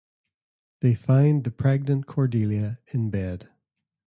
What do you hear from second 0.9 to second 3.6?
find the pregnant Cordelia in bed.